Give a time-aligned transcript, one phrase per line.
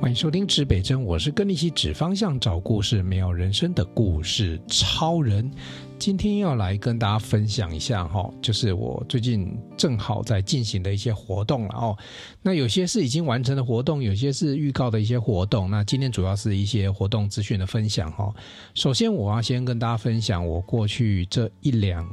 [0.00, 5.50] 欢迎收听指北针，我是跟你一起指方向、找故事、没有人生的故事超人。
[5.98, 11.98] 今天要来跟大家分享一下哈，就是我最近正好在进行的一些活动了哦。
[12.40, 15.70] 那有些是已经完成的活动，有些是预告的一些活动。
[15.70, 18.32] 那今天主要是一些活动资讯的分享哈。
[18.74, 22.08] 首先，我要先跟大家分享我过去这一两。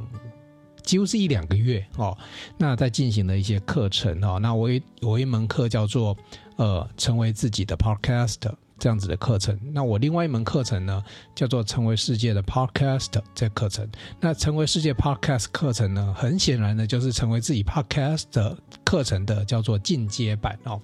[0.82, 2.16] 几乎是一两个月哦，
[2.56, 6.16] 那在进行的一些课程哦，那我有我一门课叫做
[6.58, 8.36] 呃成为自己的 Podcast
[8.78, 11.02] 这样子的课程，那我另外一门课程呢
[11.34, 13.88] 叫做成为世界的 Podcast 这课程，
[14.20, 20.80] 那成为世界 Podcast 课程呢，很显然呢就是成为自己 Podcast 课程的叫做进阶版哦，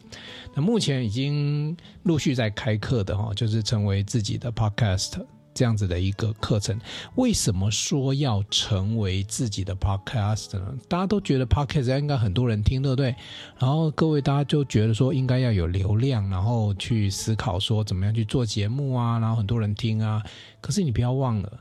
[0.57, 5.25] 那目前已经陆续在开课的哈，就是成为自己的 Podcast。
[5.55, 6.79] 这样子的一个课程，
[7.15, 10.75] 为什么说要成为自己的 podcast 呢？
[10.89, 13.15] 大家都觉得 podcast 应该很多人听，对不对？
[13.59, 20.23] 然后各位大家就觉得说应该要有流量，然后去思考说怎么样去做节目啊，然后很多人听啊。
[20.61, 21.61] 可是你不要忘了，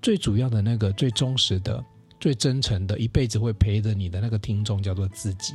[0.00, 1.84] 最主要的那个最忠实的、
[2.18, 5.52] 最真诚的，一辈子会陪着你的那个听众叫做自己。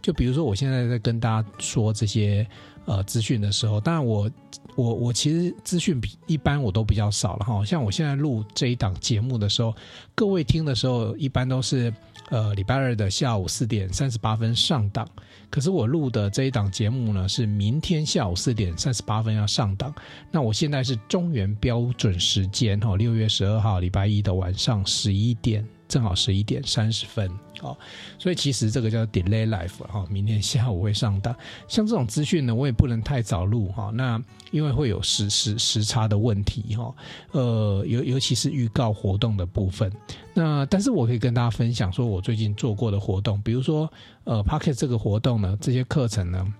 [0.00, 2.46] 就比如说我现在在跟大家说这些
[2.84, 4.30] 呃资讯的时候，当然我。
[4.74, 9.74] 我我其实资讯比一般我都比较少了哈，像我现在录这一档节目的时候，
[10.14, 11.92] 各位听的时候一般都是
[12.30, 15.06] 呃礼拜二的下午四点三十八分上档，
[15.50, 19.94] 可是我录的这一档节目呢是明天下午四点三十八分要上档，
[20.30, 25.62] 那我现在是中原标准时间哈，六月十二号礼拜一的晚上十一点。
[25.92, 27.76] 正好十一点三十分，哦，
[28.18, 31.36] 所以其实这个叫 delay life 哈，明天下午会上档。
[31.68, 34.18] 像这种资讯呢，我也不能太早录哈，那
[34.52, 36.94] 因为会有时时时差的问题哈，
[37.32, 39.92] 呃，尤尤其是预告活动的部分。
[40.32, 43.92] 那但是我可以跟大家分享说，我最近做过的活动，比如说
[44.24, 46.54] 呃 Pocket 这个活动呢，这些课程呢，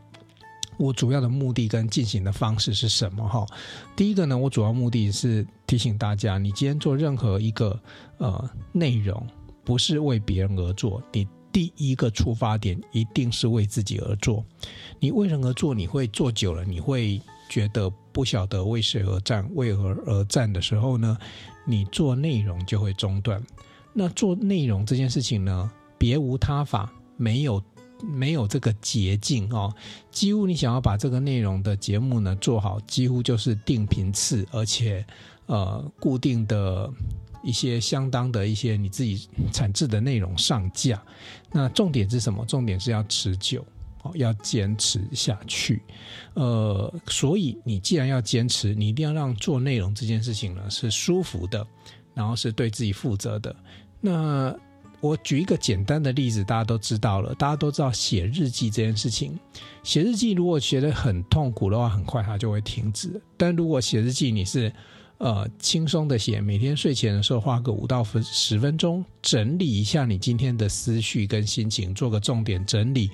[0.83, 3.47] 我主要的目的跟进行的方式是什么哈？
[3.95, 7.79] 第一个呢，我主要目的是提醒大家，你今天做任何一个。
[8.19, 9.27] 呃，内容
[9.65, 14.45] 不是为别人而做，你第一个出发点一定是为自己而做。
[15.01, 21.19] 你为人而做，你会做久了，你会觉得不晓得为谁而战，为何而战的时候呢，
[21.65, 23.43] 你做内容就会中断。
[23.93, 25.69] 那做内容这件事情呢，
[25.99, 27.61] 别无他法，没有
[28.03, 29.75] 没有这个捷径哦。
[30.11, 35.05] 几乎你想要把这个内容的节目呢做好，几乎就是定频次，而且
[35.47, 36.91] 呃固定的。
[37.45, 41.03] 一些相当的一些你自己产制的内容上架，
[41.51, 42.47] 那重点是什么？
[42.47, 43.67] 重点是要持久，
[44.03, 45.83] 哦，要坚持下去。
[46.35, 51.67] 呃，所以你既然要坚持，你一定要让做内容这件事情呢是舒服的，
[52.15, 53.57] 然后是对自己负责的。
[54.01, 54.57] 那
[55.03, 59.37] 我举一个简单的例子，大家都知道了，大家都知道写日记这件事情。
[59.83, 63.21] 写日记如果写得很痛苦的话，很快它就会停止。
[63.37, 64.73] 但如果写日记你是
[65.19, 73.11] 呃，轻松的写，每天睡前的时候花个五到分十分钟，整理一下你今天的思绪跟心情，做个重点整理，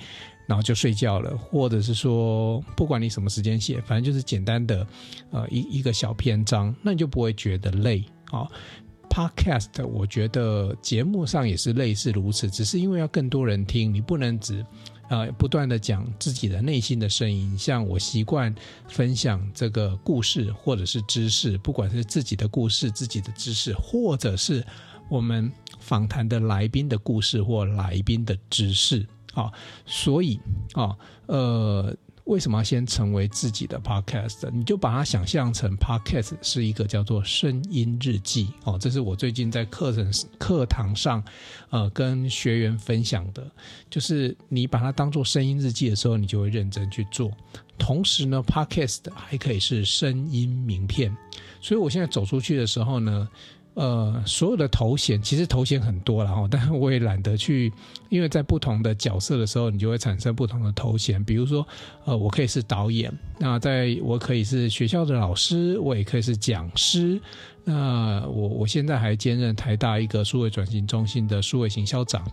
[0.46, 1.36] 然后就睡觉了。
[1.36, 4.86] 或者是说，不管你什么时间写，反正就是简单的，
[5.30, 8.46] 呃，一一个小篇章，那你就不会觉得累啊。
[9.10, 14.64] ，Podcast，我觉得节目上也是类似如此，只是因为要更多人听，你不能只。
[15.10, 18.54] 呃，不断的讲自己的内心的声音，像我习惯
[18.88, 24.62] 分享这个故事或者是知识，不管是自己的故事、自己的知识，或者是
[25.08, 29.50] 我们访谈的来宾的故事或来宾的知识，啊，
[29.86, 30.38] 所以
[30.74, 31.96] 啊，呃。
[32.28, 34.50] 为什么要先成为自己的 podcast？
[34.52, 41.24] 你就把它想象成 podcast 是一个叫做声音日记哦，这是我最近在课程课堂上，
[41.70, 43.50] 呃，跟学员分享的，
[43.88, 47.32] 就是你把它当做声音日记的时候，你就会认真去做。
[47.78, 51.16] 同时呢，podcast 还可以是声音名片，
[51.62, 53.26] 所以我现在走出去的时候呢。
[53.78, 57.72] 呃，所有的头衔其实头衔很多了哈， 但是我也懒得去，
[58.08, 61.22] 因为在不同的角色的时候，你就会产生不同的头衔。
[61.22, 61.64] 比如说，
[62.04, 67.20] 呃，我可以是导演，那在我可以是学校的老师，我也可以是讲师。
[67.62, 72.26] 那我我现在还兼任台大一个数位转型中心的数位行销长，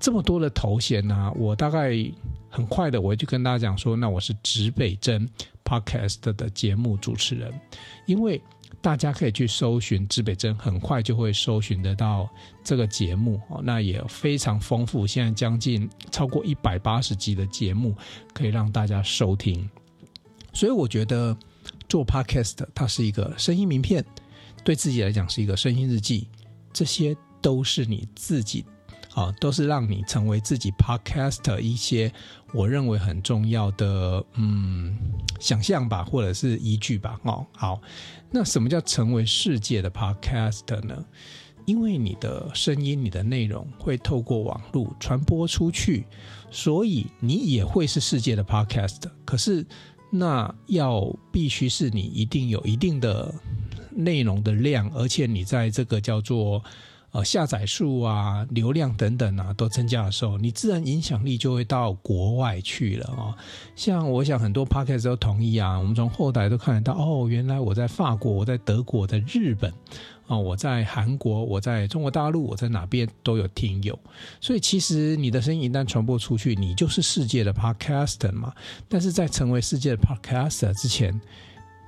[0.00, 1.92] 这么多的头衔呢、我大概
[2.48, 5.28] 很快的我就跟大家讲说，那我是指北针
[5.64, 7.54] Podcast 的节目主持人，
[8.04, 8.42] 因为。
[8.80, 12.28] 大家可以去搜寻指北针，很快就会搜寻得到
[12.62, 13.60] 这个节目哦。
[13.62, 17.94] 那也非常丰富，现在将近超过一百八十集的节目
[18.32, 19.68] 可以让大家收听。
[20.52, 21.36] 所以我觉得
[21.88, 24.04] 做 Podcast 它是一个声音名片，
[24.64, 26.28] 对自己来讲是一个声音日记，
[26.72, 28.64] 这些都是你自己
[29.18, 32.12] 好，都是让你成为自己 podcast 一些
[32.54, 34.96] 我认为很重要的嗯
[35.40, 37.18] 想象吧，或者是依据吧。
[37.24, 37.80] 哦，好，
[38.30, 41.04] 那什么叫成为世界的 podcast 呢？
[41.66, 46.06] 因为你的声音、你的内容会透过网络传播出去，
[46.52, 49.02] 所以你也会是世界的 podcast。
[49.24, 49.66] 可是，
[50.12, 53.34] 那要必须是你一定有一定的
[53.90, 56.62] 内容的量，而且你在这个叫做
[57.12, 63.34] 呃下载数啊、流量等等啊都增加的时候，你自然影响力就会到国外去了哦。
[63.74, 69.72] 像我想很多 podcast 都同意啊，我们从后台都看得到哦，原来我在法国、我在德国、在日本。
[70.26, 73.98] 哦，我在韩国，我在中国大陆，我在哪边都有听友，
[74.42, 78.52] 所以其实你的声音一旦传播出去，你就是世界的 podcaster 嘛。
[78.90, 81.18] 但是在成为世界的 podcaster 之前，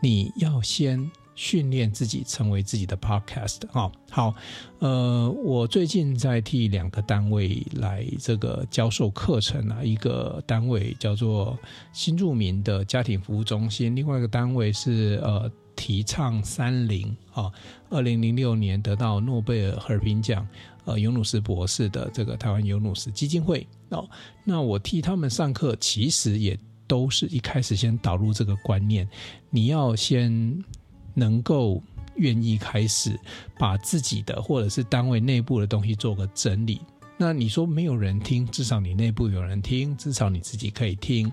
[0.00, 3.66] 你要先训练自己成为自己的 podcaster。
[3.72, 4.34] 哦，好，
[4.80, 11.58] 呃，我最近在替两个单位来这个教授课程啊，一个单位叫做
[11.94, 15.50] 新住民的家庭服务中心，另外一个单位是呃。
[15.76, 17.50] 提倡三零啊，
[17.88, 20.46] 二零零六年得到诺贝尔和平奖，
[20.84, 24.06] 呃，尤努斯博士的这个台湾尤努斯基金会哦，
[24.44, 29.08] 那我替他们上课，其实也都是一开始先导入这个观念，
[29.48, 30.62] 你要先
[31.14, 31.82] 能够
[32.16, 33.18] 愿意开始
[33.58, 36.80] 把自己的或者是单位内部的东西做个整理。
[37.16, 41.30] 那你说没有人听，至少你内部有人听，至少你自己可以听。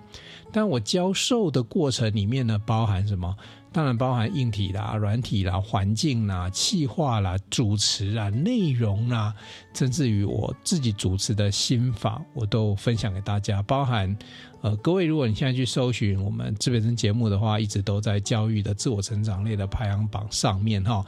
[0.52, 3.34] 但我教授的过程里面呢，包含什么？
[3.78, 9.32] 当然包含硬体啦、软体啦、环境啦、气化啦、主持啊、内容啦，
[9.72, 13.62] 甚至于我自己主持的心法，我都分享给大家。
[13.62, 14.18] 包含
[14.62, 21.06] 呃，各位如果你现在去搜寻我们自培生节目的话，一直都在教育的自我成长类的排行榜上面哈。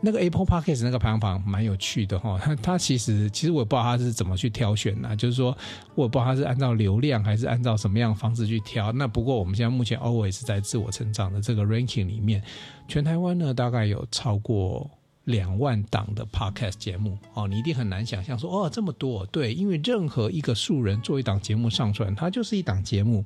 [0.00, 5.56] 那个 Apple Podcast 那个排行榜蛮有趣的哈，它 它其实其实我也不知道它是怎么去挑选的，就是说
[5.94, 8.92] 我也不知道它是按照流量还是按照什么样的方式去挑。
[8.92, 12.42] 那不过我们现在目前 always 在自我成长的这个 ranking 里面，
[12.86, 14.88] 全台湾呢大概有超过
[15.24, 23.24] 两万档的 Podcast 节目哦，你一定很难想象说哦这么多，对，因为任何一个素人做一档节目上传，它就是一档节目。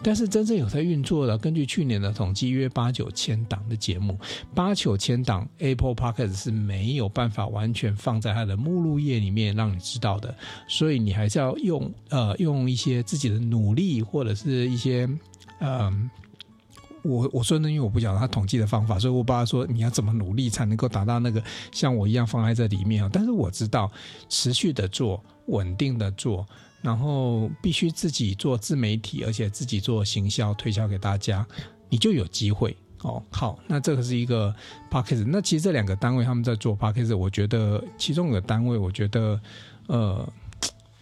[0.00, 4.16] 但是真正有在运作的，根据去年的统计，约八九千档的节目，
[4.54, 10.32] 八九千档 Apple Podcast 是没有办法完全放在它的目录页里面让你知道的，
[10.68, 15.04] 所以你还是要用呃用一些自己的努力或者是一些
[15.58, 16.10] 嗯、呃，
[17.02, 21.42] 我我说呢，因为我不晓得他统计的方法，所以我不知道说你要怎么努力才能够达到那个
[21.72, 23.10] 像我一样放在这里面啊。
[23.12, 23.90] 但是我知道
[24.28, 26.46] 持续的做，稳定的做。
[26.80, 31.44] 然后必须自己做自媒体，而且自己做行销推销给大家，
[31.88, 33.22] 你就有机会哦。
[33.30, 34.54] 好，那这个是一个
[34.90, 35.24] Podcast。
[35.26, 39.40] 那其实这两个单位他们在做 Podcast，我觉得其中有个单位，我觉得
[39.88, 40.32] 呃，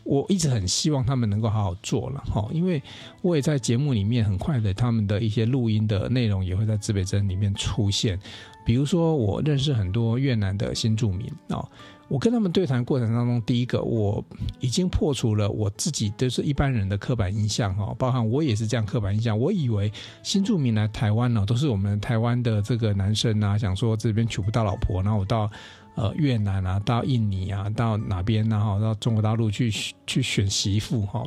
[0.04, 2.82] 我一直很希望他们能够好好做了哈，因为
[3.20, 8.18] 我也在节目里面很快的，他们的一些录音的内容也会在自北针里面出现。
[8.64, 11.68] 比如说，我认识很多越南的新住民哦。
[12.08, 14.24] 我跟他们对谈过程当中，第一个我
[14.60, 19.92] 已经破除了我自己都是一般人的刻板印象哈，包含我也是这样刻板印象，我以为
[20.22, 25.50] 新住民来台湾呢，都是我们台湾的这个男生啊，想说这边娶不到老婆，然后我到
[25.96, 29.72] 呃越南啊，到印尼啊，到哪边然后到中国大陆去
[30.06, 31.24] 去选媳妇哈。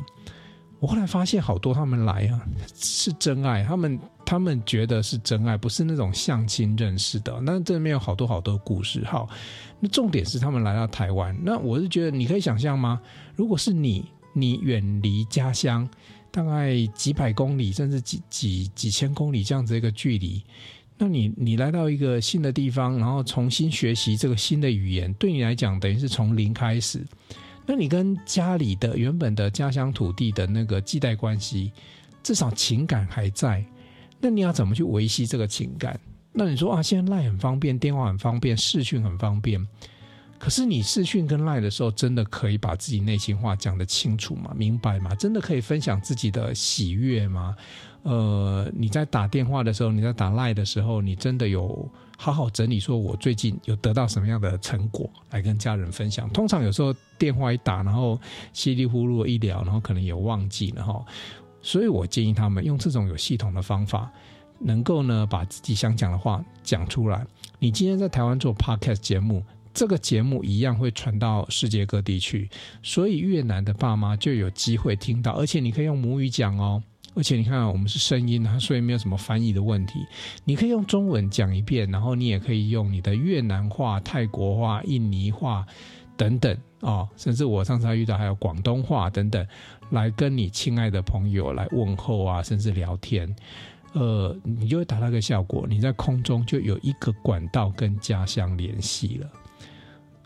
[0.78, 2.40] 我后来发现好多他们来啊
[2.74, 7.40] 是真爱，他们他们觉得是真爱，不是那种相亲认识的。
[7.40, 9.26] 那这里面有好多好多故事哈。
[9.80, 13.00] 那重点是他们来到台湾，那我是觉得你可以想象吗？
[13.34, 15.88] 如果是你，你远离家乡
[16.30, 20.40] 大概几百公里，甚至几几几千公里这样子一个距离，
[20.96, 27.04] 那你你来到一个新的地方，然后重新学习这个新的语言，对你来讲等于是从零开始。
[27.66, 31.72] 那你跟家里的原本的家乡土地的那个继代关系，
[32.22, 33.64] 至少情感还在。
[34.20, 35.98] 那你要怎么去维系这个情感？
[36.32, 39.66] 那你说啊，现在赖很方便，电话很方便，视讯很方便。
[40.38, 44.52] 可是你视讯跟赖的时候，真的可以把自己内心话讲得清楚吗？
[44.56, 45.14] 明白吗？
[45.16, 47.54] 真的可以分享自己的喜悦吗？
[48.04, 51.86] 呃，你在打电话的时候，你在打赖的时候，你真的有
[52.16, 56.26] 好好整理，说我最近有得到什么样的成果来跟家人分享？
[56.30, 58.18] 通常有时候电话一打，然后
[58.54, 61.04] 稀里糊涂一聊，然后可能也忘记了哈。
[61.62, 64.10] 所以我建议他们用这种有系统的方法，
[64.58, 67.26] 能够呢把自己想讲的话讲出来。
[67.58, 69.42] 你今天在台湾做 Podcast 节目。
[69.72, 72.50] 这个节目一样会传到世界各地去，
[72.82, 76.82] 所以越南的爸妈就有机会听到，而且你可以用母语讲哦，
[77.14, 80.00] 而且你看我们是声音，所以没有什么翻译的问题，
[80.44, 85.64] 你可以用中文讲一遍，然后你也可以用你的越南话、泰国话、印尼话
[86.16, 89.46] 等等哦，甚至我上次还遇到还有广东话等等，
[89.90, 93.34] 来跟你亲爱的朋友来问候啊，甚至聊天，
[93.92, 99.30] 呃，你就会达到一个效果，你在空中就有一个管道跟家乡联系了。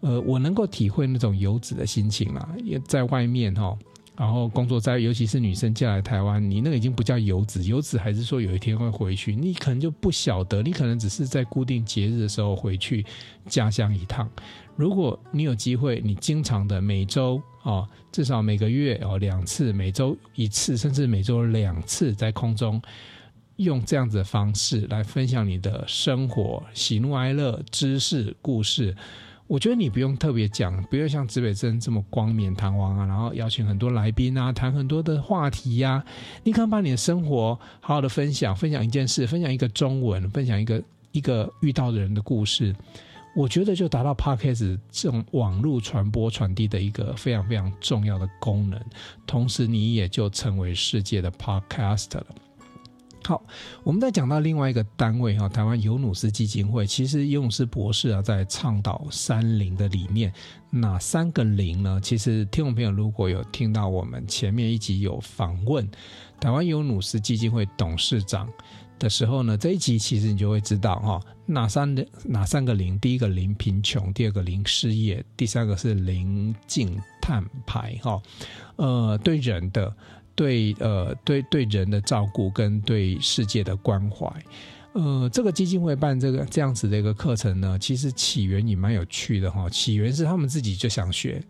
[0.03, 3.77] 呃，我能够体会那种游子的心情啦，也在外面哈、
[4.17, 13.05] 然后工作在，尤其是女生嫁来台湾，你那个已经不叫游子，游子还是说有一天会回去，你可能就不晓得，你可能只是在固定节日的时候回去
[13.47, 14.31] 家乡一趟。
[14.77, 22.81] 如果你有机会，你经常的每周哦，至少每个月哦两次，每周一次，甚至每周两次，在空中
[23.57, 28.97] 用这样子的方式来分享你的生活、喜怒哀乐、知识、故事。
[29.47, 36.03] 我觉得你不用特别讲，不用像指北针这么冠冕堂皇啊，然后邀请很多来宾啊，谈很多的话题呀、
[36.43, 40.83] 你可能把你的生活好好的分享，分享一件事，分享一个中文，分享一个
[41.13, 42.75] 一个遇到的人的故事。
[43.37, 48.81] 我觉得就达到 Podcast 这种网络传播传递的一个非常非常重要的功能。
[49.27, 52.27] 同时，你也就成为世界的 podcast 了。
[53.27, 53.43] 好，
[53.83, 56.87] 我们再讲到另外一个单位哈，台湾尤努斯基金会。
[56.87, 60.31] 其实尤努斯博士啊，在倡导三零的理念，
[60.69, 61.99] 哪三个零呢？
[62.03, 65.89] 其实听众朋友如果有听到我们前面一集有访问
[66.39, 68.47] 台湾尤努斯基金会董事长
[68.99, 72.99] 的时候呢，这一集其实你就会知道哈，哪三的哪三个零？
[72.99, 78.21] 第一个零贫穷，第二个零失业，第三个是零净碳排哈。
[78.77, 79.97] 呃，对人的。
[80.35, 84.27] 对，呃，对对人的照顾跟对世界的关怀。
[84.95, 89.69] 呃，这个基金会办这个这样子的一个课程呢，其实起源也蛮有趣的哈。
[89.69, 91.43] 起源是他们自己就想学，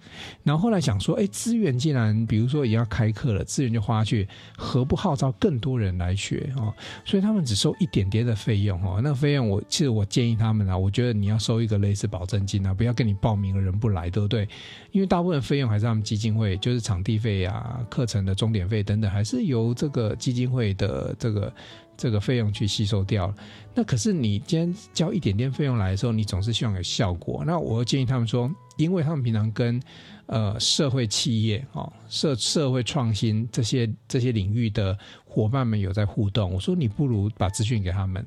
[0.43, 6.73] 然后后来想说，哎，资源既然比如说也要开课了，资源就花去，何不号召更多人来学哦？
[7.05, 8.99] 所以他们只收一点点的费用哦。
[9.03, 14.49] 那个费用我其实我建议他们啊，我觉得你要收一个类似保证金啊，不要跟你报名的人不来，对不对？
[14.91, 21.53] 因为大部分费用还是他们基金会，就是场地费啊、课程的钟点费等等，还是由这个基金会的这个。
[21.97, 23.35] 这个费用去吸收掉了，
[23.75, 27.43] 那可是你今天交一点点费用来的时候，你总是希望有效果。
[27.47, 29.81] 那我建议他们说，因为他们平常跟
[30.27, 38.25] 呃社会企业哦、社社会创新这些这些领域的伙伴们有在互动，我说你不如把资讯给他们。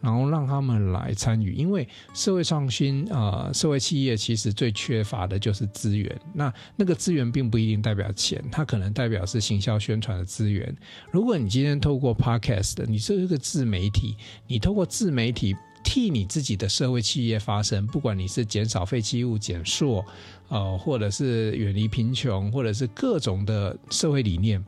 [0.00, 6.18] 然后让他们来参与，因为社会创新，呃，社会企业其实最缺乏的就是资源。
[6.32, 10.74] 那那个资源并不一定代表钱，它可能代表是行销宣传的资源。
[11.10, 14.16] 如果你今天透过 Podcast，你是一个自媒体，
[14.46, 15.54] 你透过自媒体
[15.84, 20.04] 替你自己的社会企业发声，不管你是减少废弃物减塑，
[20.48, 24.64] 呃，或者是远离贫穷，或者是各种的社会理念。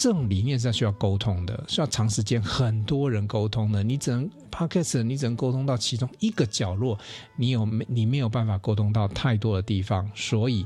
[0.00, 3.82] 这种理念是需要沟通的，需要长时间很多人沟通的。
[3.82, 6.98] 你只能 Podcast，你只能沟通到其中一个角落，
[7.36, 10.10] 你有没你没有办法沟通到太多的地方。
[10.14, 10.64] 所以，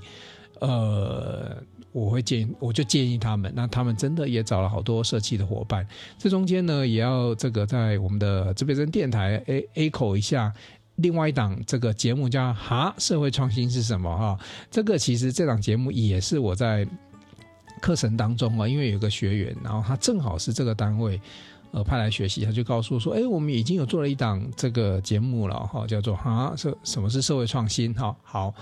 [0.60, 1.60] 呃，
[1.90, 5.84] 我会建议，我就建议他们，那他们真的也找了好多社企的伙伴。
[6.16, 10.54] 这中间呢，也要这个在我们的指北针电台 A A 口一下，
[10.94, 14.38] 另外一档这个节目叫哈社会创新是什么哈？
[14.70, 16.86] 这个其实这档节目也是我在。
[17.84, 21.20] 课程当中啊，因为有个学员，然后他正好是这个单位，
[21.70, 27.92] 呃，派来学习，他就告诉我说，哎，我们已经有做了一档这个节目了，哈，叫做哈，社什么是社会创新？
[27.92, 28.54] 哈，好，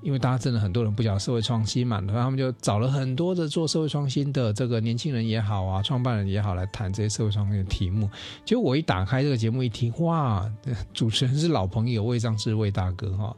[0.00, 8.08] 因为大家真的很多人不讲社会创新嘛，然后他们就找了很多的做社会创新的这个年轻人也好啊，创办人也好来谈这些社会创新的题目。
[8.46, 10.50] 结果我一打开这个节目一听，哇，
[10.94, 13.36] 主持人是老朋友魏章志魏大哥哈。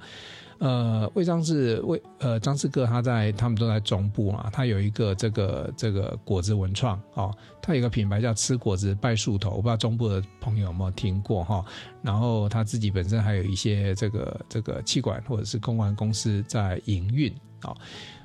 [0.63, 11.65] 呃，魏章志魏呃张志哥他在他们都在中部嘛，他有一个这个这个果子文创哦，他有个品牌叫吃果子拜树头，我不知道中部的朋友有没有听过哈、哦。
[12.01, 17.29] 然后他自己本身还有一些这个这个气管或者是公关公司在营运
[17.63, 17.71] 啊。
[17.71, 17.77] 哦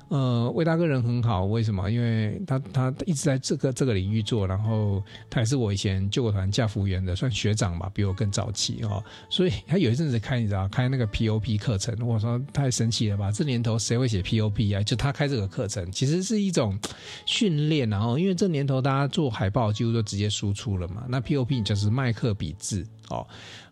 [0.08, 1.90] 呃，魏大哥人很好，为什么？
[1.90, 9.04] 因为他他一直在这个这个领域做，然后他也是我以前救国团驾服员的，算学长吧，比我更早期哦。
[9.28, 13.30] 所以他有一阵子开，你知道，开那个 POP 课程，我说太神奇了吧！
[13.30, 14.82] 这年头谁会写 POP 啊？
[14.82, 16.78] 就他开这个课程，其实是一种
[17.26, 23.26] 训练，然后因为这年头大家做海报几乎都直接输出了嘛，那 POP 就是麦克笔字哦。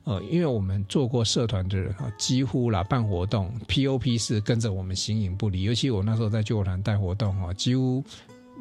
[0.04, 5.62] 呃，因为我们做过社团的人啊，几乎啦办活动，POP 是跟着我们形影不离。
[5.62, 8.04] 尤其我那时候在救团带活动哈，几乎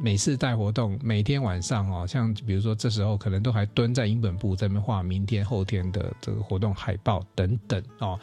[0.02, 8.20] 每次带活动，每天晚上哦，像比如说这时候可能都还蹲在英本部这边画明天后天的这个活动海报等等哦。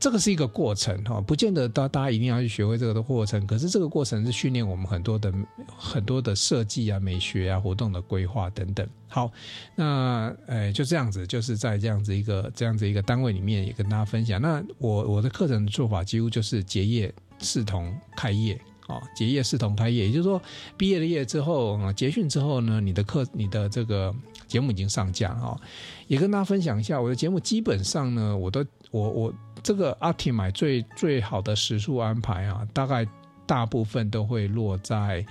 [0.00, 3.46] 这个是一个过程哈，不见得大大家一定要去学会这个的过程。
[3.46, 5.32] 可是这个过程是训练我们很多的
[5.76, 8.86] 很多的设计啊、美学啊、活动的规划等等。
[9.08, 9.30] 好，
[9.74, 14.40] 那呃就这样子，就是在这样子一个这样子一个单位里面也跟大家分享。
[14.40, 20.40] 那我我的课程的做法几乎就是结业视同开业啊，结业视同开业，也就是说，
[20.76, 24.14] 毕业了业之后啊，结训之后呢，你的课、你的这个
[24.46, 25.58] 节目已经上架啊，
[26.06, 33.06] 也跟大家分享一下，我的节目基本上呢，我都我我这个阿提买最最好的时数安排啊，大概
[33.46, 35.24] 大部分都会落在。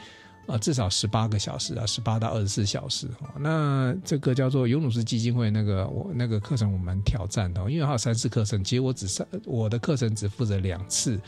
[0.49, 3.05] 呃，至少十八个小时啊，十八到二十四小时。
[3.37, 11.19] 那这个叫做尤努斯基金会那个我那个课程，我蛮挑战的，因为还有三次课程，其实我只上我的课程只负责两次，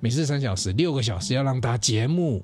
[0.00, 2.42] 每次三小时，六个小时要让大家节目。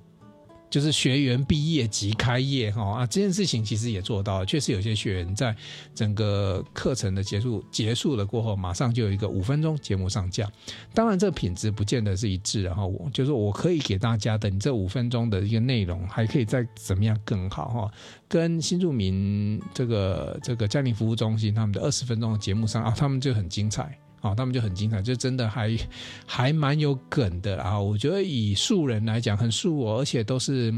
[0.71, 5.55] 就是学员毕业即开业哈啊，这件事情其实也做到了，确实有些学员在
[5.95, 10.49] 整个课程的结束结束了过后，马上就有一个五分钟节目上架。
[10.95, 17.91] 当然，这品质不见得是一致，然后我就是我可以给大家的，你这五分钟的一个内容还可以再怎么样更好哈，
[18.29, 23.99] 跟新住民这个这个家庭服务中心他们的二十分钟的节目上啊，他们就很精彩。
[24.23, 25.75] 哦，他们就很精彩，就真的还
[26.27, 27.81] 还蛮有梗的啊！
[27.81, 30.75] 我觉得以素人来讲，很素我，而且都是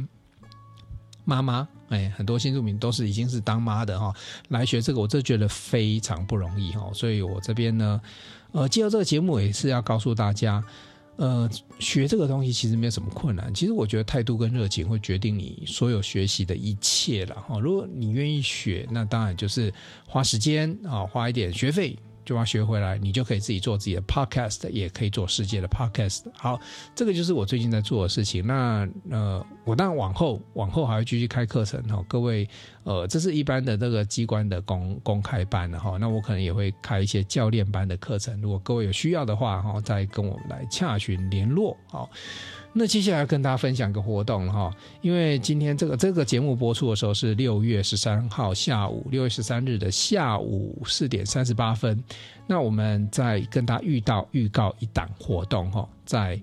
[1.25, 4.15] 妈妈，哎，很多新住民都是已经是当妈的哈、哦，
[4.51, 6.95] 来学这个，我真的觉得非常不容易哈、哦。
[6.95, 8.01] 所以我这边呢，
[8.53, 10.63] 呃，借由这个节目也是要告诉大家，
[11.17, 13.53] 呃，学这个东西其实没有什么困难。
[13.53, 17.61] 其实我觉得态度跟热情会决定你所有学习的一切了哈、哦。
[17.61, 19.75] 如果你愿意学，那当然就是
[20.07, 21.99] 花时间啊、哦，花一点学费。
[22.25, 26.23] 就要学回来，你就可以自己做自己的 podcast，也可以做世界的 podcast。
[26.35, 26.61] 好，
[26.95, 28.47] 这个就是我最近在做的事情。
[28.47, 32.05] 那呃，我当然往后往后还会继续开课程哈。
[32.09, 32.49] 各位，
[32.85, 35.97] 呃，这是一般的这个机关的公公开班的哈。
[35.99, 38.41] 那我可能也会开一些教练班的课程。
[38.41, 41.77] 如果各位有需要的话哈，再跟我们来洽询联络。
[41.89, 42.11] 好。
[42.75, 52.03] 那接下来跟大家分享一个活动哈，因为今天这个这个节目播出的时候是六月十三号下午，六月十三日的下午四点三十八分。
[52.47, 56.41] 那我们再跟大家预到预告一档活动哈，在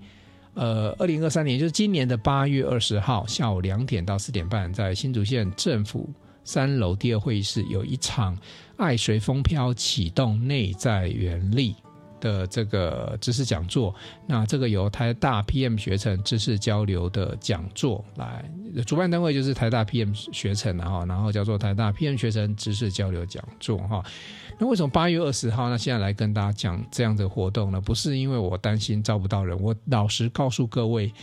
[0.53, 6.07] 呃二零二三年，就是今年的八月二十号下午两点到四点半，在新竹县政府
[6.43, 8.38] 三楼第二会议室有一场
[8.77, 11.75] “爱随风飘”启动内在原力。
[12.20, 13.94] 的这个知识讲座，
[14.27, 18.44] 那这个由台大 PM 学程知识交流的讲座来，
[18.86, 24.03] 主办单位就是台大 PM 学程哈，然后叫做台大 PM 学程知识交流讲座哈。
[24.60, 25.70] 那为什么八月二十号？
[25.70, 27.79] 那现在来跟大家讲这样的活动呢？
[27.79, 31.14] 不是因为我担心招不到人，我老实告诉各位，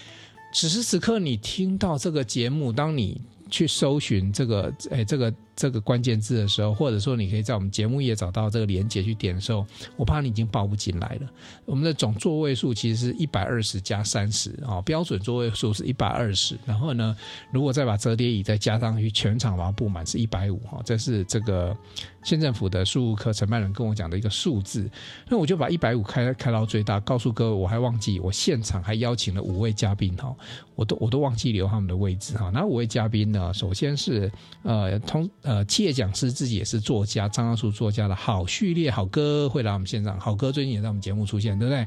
[0.52, 5.32] 此时此刻你听到这个节目，当你去搜寻这个，哎，这个。
[5.56, 9.66] 这个关键字的时候，或者说你可以在我们节目页找到这个连接去点的时候，
[9.96, 11.28] 我怕你已经报不进来了。
[11.64, 16.58] 我们的总座位数其实是一百二十加三十啊，标准座位数是一百二十。
[16.66, 17.16] 然后呢，
[17.50, 20.82] 如果再把折叠椅再加上去，全场把它布满是一百五哈。
[20.84, 21.74] 这是这个
[22.22, 24.86] 县政府的事务科承办人跟我讲的一个数字。
[25.26, 30.36] 那我就把一百五开开到最大，告诉各位，我还忘记我现场还邀请了五位嘉宾哈，
[30.74, 32.50] 我都我都忘记留他们的位置哈。
[32.52, 34.30] 那五位嘉宾呢，首先是
[34.62, 35.26] 呃通。
[35.46, 41.86] 呃，企业讲师自己也是作家，张阿树作家的好序列好哥会来我们现场，好哥最近也在我们节目出现，对不对？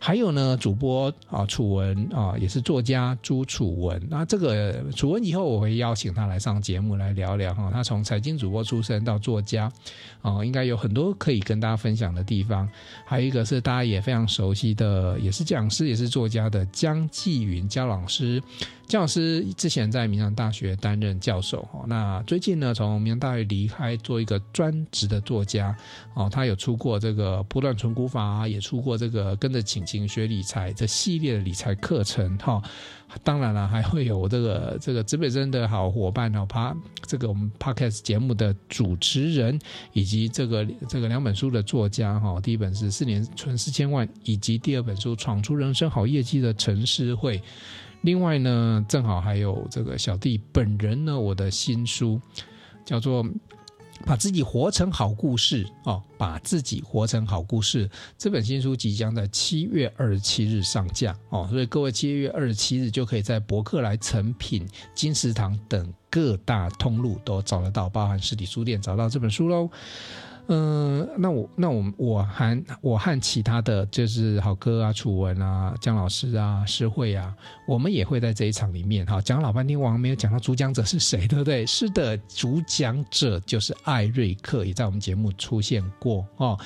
[0.00, 4.00] 还有呢，主播啊，楚文啊，也是作家朱楚文。
[4.08, 7.68] 那这个楚文以后我会邀请他来上节目来聊聊哈。
[7.72, 9.72] 他从财经主播出身到作家，
[10.22, 12.68] 啊，应该有很多可以跟大家分享的地方。
[13.04, 18.40] 还有一个是大家也非常熟悉的，也是讲师也是作家的江继云江老师。
[18.86, 21.84] 江老师之前在明阳大学担任教授哈。
[21.86, 25.76] 那最近呢，从明阳大学离开，做一个专职的作家。
[26.14, 32.62] 哦，他有出过这个波段存股法，也出过这个跟着晴晴学理财这系列的理财课程哈。
[33.24, 39.58] 当然了，还会有这个这个指北真的好伙伴哦，帕这个我们 Podcast 节目的主持人，
[39.94, 42.38] 以及这个这个两本书的作家哈。
[42.40, 47.40] 第一本是四年存四千万，以及第二本书闯出人生好业绩的陈诗慧。
[48.02, 52.20] 另外呢，正好还有这个小弟本人呢，我的新书
[52.88, 53.22] 叫做。
[54.06, 57.90] 把自己活成好故事哦，把自己活成好故事。
[58.16, 69.68] 这本新书即将在七月二十七日上架哦，所以各位七月二十七日就可以在博客来、成品、金石堂等各大通路都找得到，包含实体书店找到这本书喽。
[70.50, 79.20] 嗯、那我那我我还我和其他的就是好哥啊、楚文啊、姜老师啊、诗慧啊，我们也会在这一场里面哈。
[79.20, 81.66] 讲老半天，我还没有讲到主讲者是谁，对不对？
[81.66, 86.58] 是的，主讲者就是艾瑞克，也在我们节目出现过哦。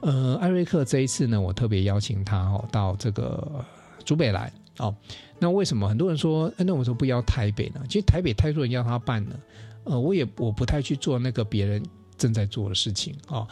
[0.00, 3.64] 呃，艾瑞克这一次呢，我特别邀请他哦到这个
[4.04, 4.94] 竹北来哦。
[5.40, 7.80] 那为什么很多人说，那我说不邀台北呢？
[7.88, 9.40] 其实台北太多人要他办了，
[9.82, 11.82] 呃，我也我不太去做那个别人。
[12.16, 13.46] 正在做的事情啊，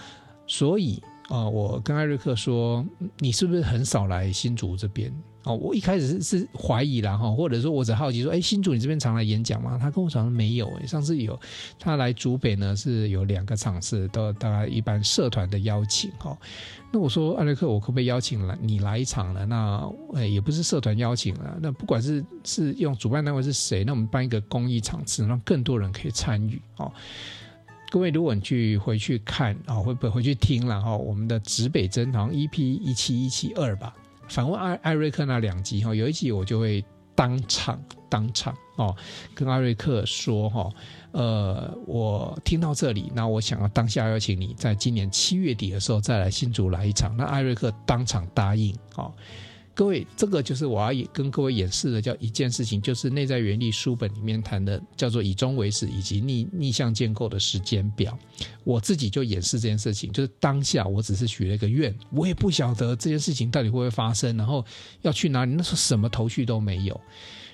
[0.46, 2.84] 所以啊，我跟艾瑞克说，
[3.18, 5.12] 你是不是很少来新竹这边
[5.44, 9.76] 哦，我一开始是是怀疑啦哈，或者说我只好奇说，哎，新竹你这边常来演讲吗？
[9.80, 11.38] 他跟我讲没有，哎，上次有
[11.80, 16.36] 他来竹北呢，是有两个场次，都大概一般社团的邀请哈。
[16.92, 19.44] 那我说艾瑞克，我可不可以邀请来你来一场呢？
[19.46, 26.92] 那哎，也不是社团邀请了，那不管是是用主办单位是谁，那我们办一个公益场次，让更多人可以参与哦。
[27.92, 30.96] 各位，如果你去回去看啊，会不会回去听了哈？
[30.96, 33.94] 我们的指北针好像 EP 一七一七二吧。
[34.28, 36.82] 访问艾艾瑞克那两集哈，有一集我就会
[37.14, 37.78] 当场
[38.08, 38.96] 当场哦，
[39.34, 40.70] 跟艾瑞克说哈，
[41.10, 49.12] 呃，我听到这里，那我想要当下邀请你在今年七月底的时候再来新竹来一场，那艾瑞克当场答应哦。
[49.74, 58.16] 各位，这个就是我要跟各位演示的，叫一件事情，就是内在原理书本里面谈的，叫做以终为始以及逆逆向建构的时间表。
[58.64, 64.62] 我自己就演示这件事情，就是当下我只是许了一个愿，我也不晓得这件事情到底会不会发生，然后
[65.00, 67.00] 要去哪里，那时候什么头绪都没有。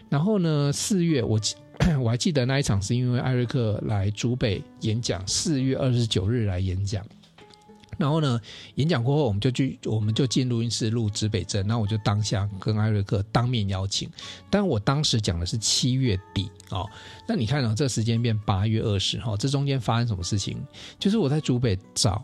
[0.09, 1.39] 然后呢，四月我
[2.03, 7.07] 我还记得那一场是因为艾瑞克来竹北演讲，四月二十九日来演讲。
[7.99, 8.41] 然后呢，
[8.77, 11.67] 演讲过后，我们就去，我们就进录音室录指北针。
[11.67, 14.09] 那我就当下跟艾瑞克当面邀请，
[14.49, 16.89] 但我当时讲的是七月底哦。
[17.27, 20.65] 那你看到、哦、这时间变八月二十号，这中间发生什么事情？
[20.97, 22.23] 就是我在竹北找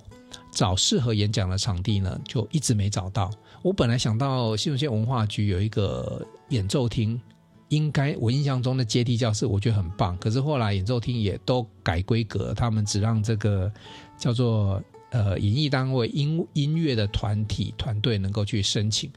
[0.52, 3.28] 找适合演讲的场地呢，就一直没找到。
[3.60, 7.20] 我本来想到新竹县文化局有一个演奏厅，
[7.68, 10.16] 应该我印象中的阶梯教室，我觉得很棒。
[10.18, 13.72] 可是后来演奏厅也都改规格，他们只让这个
[14.16, 14.80] 叫做。
[15.14, 19.08] 呃，演艺单位音音乐的团体团队能够去申请，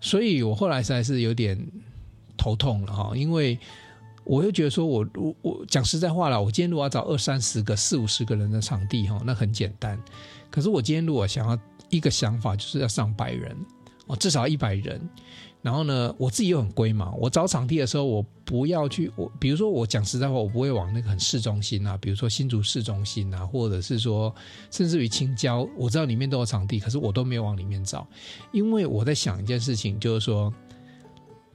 [0.00, 1.56] 所以我后来实在是有点
[2.36, 3.56] 头痛了哈，因为
[4.24, 9.96] 我又觉得说我我我讲实在话了，我今天如果要找二三十个、四五十个人的场地哈，那很简单。
[10.50, 11.56] 可是我今天如果想要
[11.88, 13.56] 一个想法，就是要上百人
[14.08, 15.00] 哦，至少一百人。
[15.60, 24.32] 然后呢，我自己又很龟嘛，我找场地的时候，我不要去我，比如说我讲实在话，我不会往那个很市中心啊，比如说新竹市中心啊，或者是说
[24.70, 28.06] 甚至于清交，我知道里面都有场地，可是我都没有往里面找，
[28.52, 30.52] 因为我在想一件事情，就是说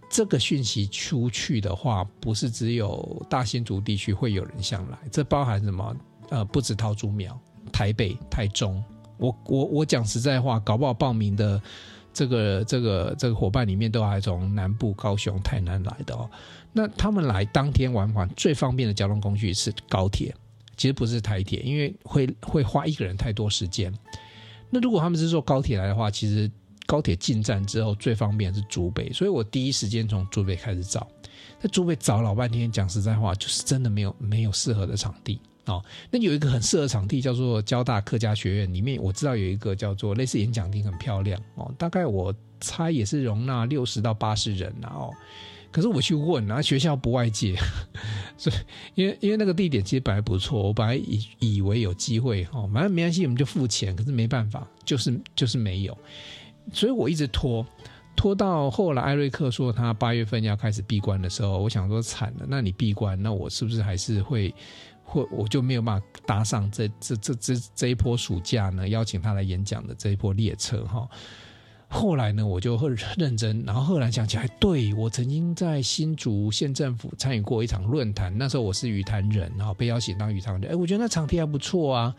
[0.10, 5.96] 这个讯息出去的话，不是只有大新竹地区会有人想来，这包含什么？
[6.30, 7.39] 呃，不止桃竹苗、
[7.72, 8.84] 台北、台中，
[9.18, 11.62] 我我我讲实在话，搞不好报名的。
[12.13, 16.30] 这个这个这个伙伴里面都还从南部高雄、台南来的哦。
[16.71, 20.34] 那他们来当天往返最方便的交通工具是高铁，
[20.78, 23.93] 其实不是台铁，因为会会花一个人太多时间。
[24.69, 26.49] 那如果他们是坐高铁来的话，其实
[26.86, 31.08] 高铁进站之后最方便是竹北，所以我第一时间从竹北开始找，
[31.60, 35.39] 在竹北找老半天，讲实在话，就是真的没有没有适合的场地。
[35.65, 41.73] 哦，那有一个很适合场地，叫做交大客家学院，里面我知道有一个叫做类似演讲厅，很漂亮哦。
[41.78, 45.10] 大概我猜也是容纳六十到八十人哦。
[45.71, 47.56] 可是我去问，然后学校不外借，
[48.38, 48.56] 所以
[48.93, 53.95] 因为因为那个地点其实本来不错，我本来以以为有机会哦，反正没关系，我们就付钱。
[53.95, 55.97] 可是没办法，就是就是没有，
[56.71, 57.65] 所以我一直拖
[58.15, 64.54] 拖到后来，艾瑞克说他八月份要开始闭关的时候，我想说惨了，那你闭关，那我是不是还是会？
[65.13, 71.08] 或我就没有办法搭上这这这这这一波暑假呢，邀请他来演讲的这一波列车哈。
[71.88, 82.15] 后来呢，我就很认真，然后后来想起来，对，我曾经在新竹县政府参与过一场论坛，那时候我是与谈人，然后被邀请当与谈人，哎，我觉得那场地还不错啊。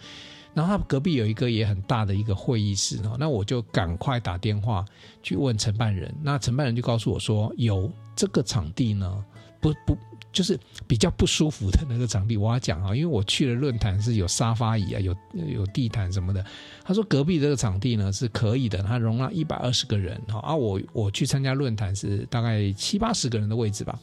[0.55, 4.85] 然后他隔壁有一个也很大的一个会议室哦，那我就赶快打电话
[5.21, 9.25] 去问承办人，那承办人就告诉我说，有这个场地呢，
[9.61, 9.99] 不不。
[10.35, 16.45] 就是比较不舒服的那个场地，我要讲啊，因为我去了论坛是有沙发椅啊，有有地毯什么的。
[16.85, 20.41] 他说隔壁这个场地呢是可以的，它容纳一百二十个人哈。
[20.41, 23.97] 啊，我我去参加论坛是大概七八十个人的位置吧。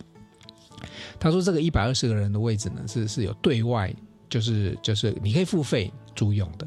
[1.20, 3.94] 他说这个一百二十个人的位置呢是是有对外，
[4.30, 6.65] 就是就是你可以付费租用的。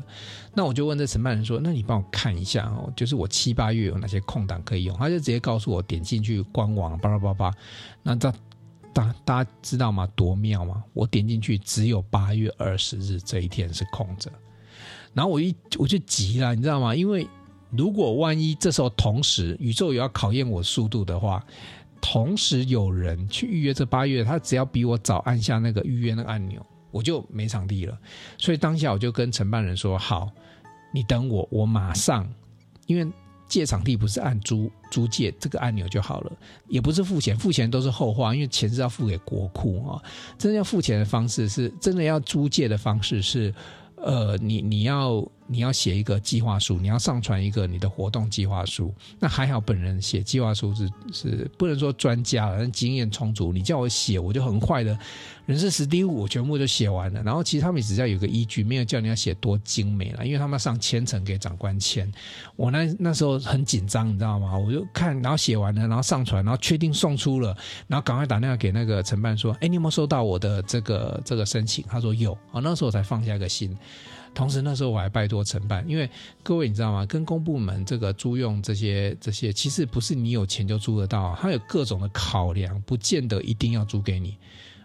[0.52, 4.94] 那我就问这承办人说，那你帮我看一下哦，就是我七八月有哪些空档可以用？
[4.98, 7.54] 他就直接告诉我点进去官网，叭叭叭叭，
[8.02, 8.30] 那这。
[8.94, 10.08] 大大家知道吗？
[10.14, 10.82] 多妙吗？
[10.92, 14.30] 我点进去，只有八月二十日这一天是空着，
[15.12, 16.94] 然后我一我就急了，你知道吗？
[16.94, 17.28] 因为
[17.70, 21.44] 如果万一这时候同时宇宙也要考验我速度的话，
[22.00, 27.98] 同时有人去预约这八月，他只要比我早按下那个预约那个按钮，我就没场地了。
[28.38, 30.30] 所以当下我就跟承办人说：“好，
[30.92, 32.32] 你等我，我马上，
[32.86, 33.06] 因为。”
[33.46, 36.32] 借场地不是按租租借这个按钮就好了，
[36.68, 40.00] 也不是付钱，付钱都是后话，因为钱是要付给国库啊。
[40.38, 43.52] 真的要付钱的方式是，真的要租借的方式是，
[43.96, 48.92] 呃，你你要你要写一个计划书，你要上传一个你的活动计划书。
[49.18, 53.52] 那还好，本人写计划书是是不能说专家了，但经验充足。
[53.52, 54.98] 你叫我写，我就很快的，
[55.46, 57.22] 人事时地物我全部就写完了。
[57.22, 62.10] 然后其实他们只要有个依据，没有叫你要写多精美了，因为他们要上千层给长官签。
[62.56, 64.56] 我那那时候很紧张，你知道吗？
[64.56, 67.54] 我就看，然后写完了，然后上传，然后确定送出了，
[67.86, 72.32] 然后赶快打电话给那个承办说：“哎，你有没有收到我的这个这个申请？”他说有。
[72.50, 73.76] 啊，那时候我才放下个心。
[74.34, 76.10] 同时那时候我还拜托承办，因为
[76.42, 77.06] 各位你知道吗？
[77.06, 84.36] 跟公部门这个租用这些这些，其实不是你有钱就租得到，他有各种的考量，不见得一定要租给你。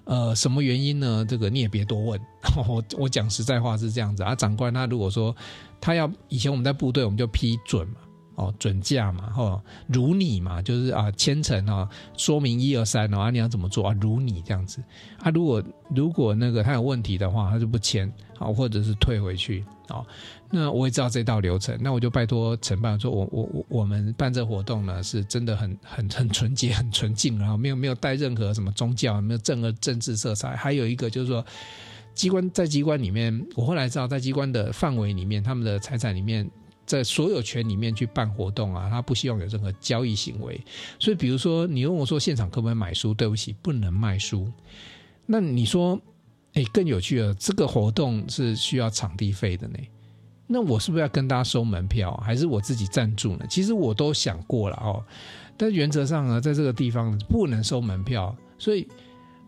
[0.06, 1.26] 呃，什么原因呢？
[1.28, 2.20] 这个你也别多问。
[2.68, 5.36] 我我讲实在话是这样子啊，长官他如果说
[5.82, 7.96] 他要以前我们在部队，我们就批准嘛。
[8.40, 13.96] 哦，准假嘛，哦，如你嘛，就是啊，签呈啊，说明一二三哦，啊，你要怎么做啊？
[14.00, 14.82] 如你这样子
[15.20, 15.62] 啊，如果
[15.94, 20.06] 如果那个他有问题的话，他就不签，好，或者是退回去，哦，
[20.50, 31.46] 那我也知道这道流程，那我就拜托承办说，我我我我们办这活动呢，是真的很很很纯洁、很纯净，然后没有没有带任何什么宗教、没有任何政治色彩，还有一个就是说，
[32.14, 36.50] 机关在机关里面，我后来知道在机关的范围里面，他们的财产里面。
[36.90, 40.60] 在所有权里面去办活动啊，他不希望有任何交易行为。
[40.98, 43.14] 所以，比如说你问我说现场可不可以买书？
[43.14, 44.52] 对不起，不能卖书。
[45.28, 46.02] 那你说，
[46.54, 49.78] 哎，更有趣了，这个活动是需要场地费的呢。
[50.48, 53.46] 那我是不是要跟大家收门票，还是我自己赞助呢？
[53.48, 55.06] 其实我都想过了哦，
[55.56, 58.88] 但原则上呢，在这个地方不能收门票，所以。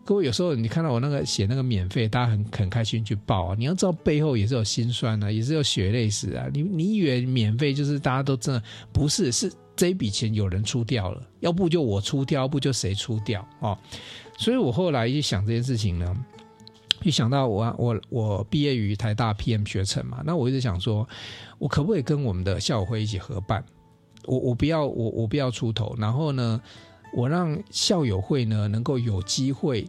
[0.04, 3.54] 各位有时候你看到我那个写那个免费，大家很很开心去报啊。
[3.56, 6.48] 你要知道背后也是有辛酸啊，也是有血泪史啊。
[6.52, 8.62] 你你以为免费就是大家都真的
[8.92, 9.30] 不是？
[9.30, 13.78] 是这一笔钱有人出掉了，要不就我出掉，要不就谁出掉哦。
[14.36, 16.16] 所以我后来一想这件事情呢，
[17.04, 21.08] 一想到我我我毕业于台大 PM 学程嘛，那我一直想说，
[21.58, 23.64] 我可不可以跟我们的校友会一起合办？
[24.24, 26.60] 我我不要我我不要出头，然后呢？
[27.14, 29.86] 我让校友会呢能够有机会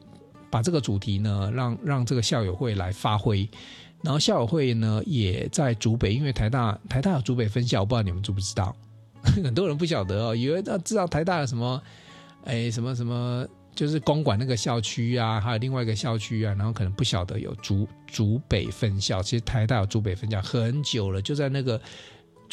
[0.50, 3.50] 把这个主题呢让让这个校友会来发挥，
[4.02, 8.76] 然后校友会呢也在竹北，因为台大台大有竹北分校，我不知道你们知不知道，
[9.44, 11.82] 很多人不晓得哦，以为他知道台大有什么，
[12.46, 21.80] 哎什么什么，就是公馆那个校区啊，还有另外一个校区啊，然后可能不晓得有竹竹北分校，其实台大有竹北分校很久了，就在那个。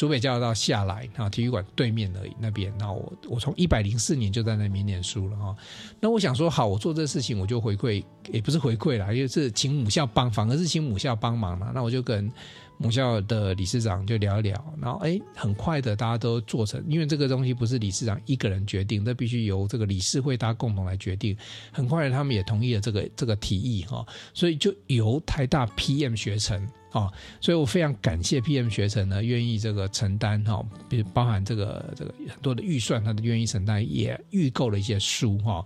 [0.01, 2.73] 竹北交流道下来，然后体育馆对面而已，那边。
[2.79, 5.55] 那我我从一百零四年就在那边念书了哈。
[5.99, 11.71] 那我想说，好，我做这事情，我就回馈，也不是回馈啦，因为是请母校帮，反而是请母校帮忙嘛。
[11.71, 12.33] 那我就跟
[12.77, 21.37] 母校的理事长就聊一聊，然后哎，很快的大家都做成，因为这个东西不是理事长一个人决定，这必须由这个理事会大家共同来决定。
[21.71, 26.67] 很快的，他们也同意了这个这个提议哈，所以就由台大 PM 学成。
[26.91, 35.63] 哦，所以我非常感谢 PM 学程呢，愿意这个承担哈，比如包含这个这个很多的预算，他都愿意承担，也预购了一些书哈。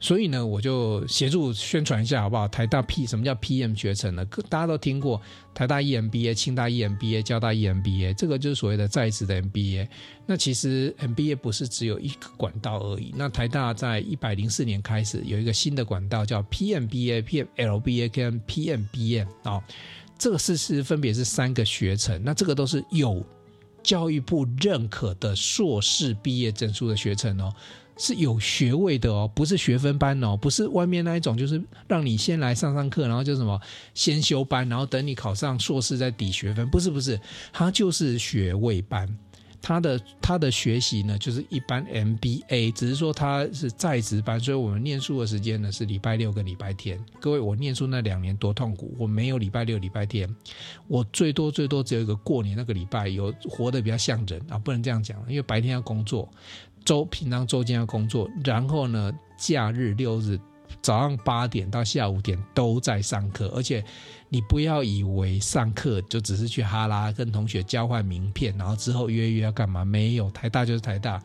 [0.00, 2.48] 所以呢，我就协助宣传一下好不好？
[2.48, 4.26] 台大 P 什么叫 PM 学程呢？
[4.48, 5.22] 大家都听过
[5.54, 9.86] 台大 EMBA、清大 EMBA、交大 EMBA，这个就是所谓的在职的 MBA。
[10.26, 13.14] 那其实 MBA 不是只有一个管道而已。
[13.16, 19.62] 那台大在一百零四年开始有一个新的管道叫 PMBA、PMLBA 跟 PMBA 啊。
[20.22, 23.26] 这个是是分别是三个学程，那这个都是有
[23.82, 27.52] 教育部认可的硕士毕业证书的学程哦，
[27.96, 33.60] 是有学位的哦，不是学分班哦，不是外面那一种，就是让你先来上上课，然后就什么
[33.94, 37.20] 先修班，然后等你考上硕士再抵学分，不是不是，
[37.52, 39.08] 它就是学位班。
[39.62, 46.98] 他的他的学习呢，就是一般 MBA，只是说他是在职班，所以我们念书的时间呢是礼拜六跟礼拜天。
[47.20, 50.28] 各位，我念书那两年多痛苦，我没有礼拜六礼拜天，
[50.88, 56.28] 我最多最多只有一个过年那个礼拜有活得比较像人啊，不能这样讲，因为白天要工作，
[56.84, 60.38] 周平常周间要工作，然后呢假日六日
[60.82, 63.84] 早上八点到下午五点都在上课，而且。
[64.34, 69.84] 你不要以为上课就只是去哈拉跟同学交换名片，然后之后约约要干嘛？
[69.84, 71.22] 没有，台大就是台大，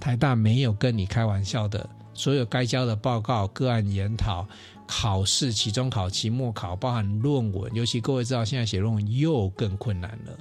[0.00, 1.86] 台大没有跟你开玩笑的。
[2.14, 4.48] 所有该交的报告、个案研讨、
[4.86, 10.32] 考试、期中考、期末考，包含论文，尤其各位知道现在写论文又更困难了。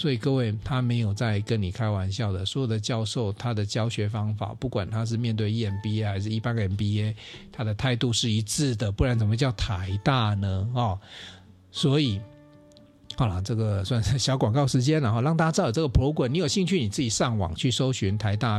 [0.00, 2.42] 所以各位，他没有在跟你开玩笑的。
[2.46, 7.14] 所有的教授，他的教学方法，不管他是面对 EMBA 还是一般的 MBA，
[7.52, 10.66] 他的态度是一致的，不然怎么叫台大呢？
[10.74, 10.98] 哦。
[11.70, 12.18] 所以，
[13.14, 16.28] 好了，这个算是小广告时间，然后让大家知道有这个 program。
[16.28, 18.58] 你有兴趣，你自己上网去搜寻台大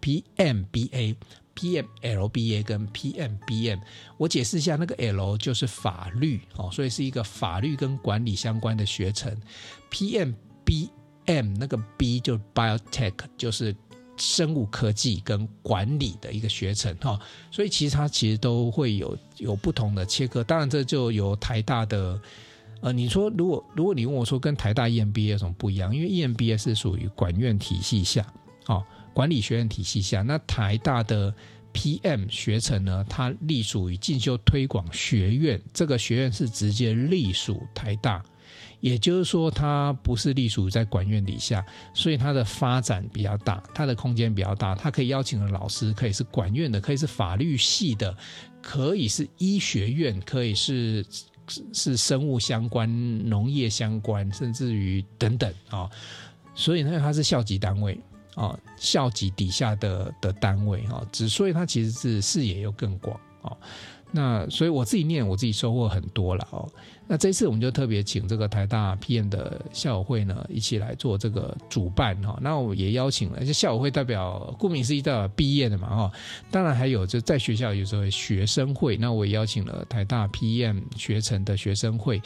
[0.00, 1.16] PMBA
[1.54, 3.80] PMLBA 跟 PMBM。
[4.16, 9.36] 我解释一下，那个 L 就是法律哦，所以是一个法律跟管理相关的学程。
[9.90, 10.32] PM
[10.68, 10.90] B
[11.24, 13.74] M 那个 B 就 Biotech 就是。
[14.20, 17.16] 生物科技跟管理的一个学程哈，
[17.52, 20.42] 所以其实它其实都会有有不同的切割。
[20.42, 22.20] 当然，这就有台大的
[22.80, 25.94] 呃，你说如果如果你问我说跟台大 EMBA 有什么不一样？
[25.94, 28.26] 因为 EMBA 是属于管院体系下
[28.66, 30.22] 哦，管理学院体系下。
[30.22, 31.32] 那台大的
[31.72, 38.20] PM 学程呢，它隶属于进修推广学院，这个学院是直接隶属台大。
[38.80, 44.74] 也就是说，它不是隶属在管院底下，所以它的发展比较大，它的空间比较大。
[44.74, 48.16] 它可以邀请的老师可以是管院的，可以是法律系的，
[48.62, 51.04] 可以是医学院，可以是
[51.72, 52.88] 是生物相关、
[53.28, 55.90] 农业相关，甚至于等等啊、
[56.54, 57.98] 所以呢，它是校级单位
[58.34, 63.56] 啊、校级底下的的单位啊，之、所以它其实是视野又更广啊。
[64.10, 66.68] 那所以我自己念，我自己收获很多了哦。
[67.10, 72.38] 那这次我们就特别请这个台大 PM 的校友会呢，一起来做这个主办哈。
[72.42, 76.12] 那我也邀请了，就校友会代表，顾名思义代表毕业的嘛哈。
[76.50, 82.20] 当然还有就在学校有时候学生会，那我也邀请了台大 PM 学成的学生会，